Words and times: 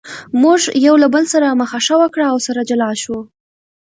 موږ 0.41 0.59
یو 0.85 0.95
له 1.03 1.07
بل 1.13 1.23
سره 1.33 1.57
مخه 1.61 1.79
ښه 1.85 1.95
وکړه 2.01 2.25
او 2.31 2.37
سره 2.47 2.61
جلا 2.69 2.91
شوو. 3.01 3.21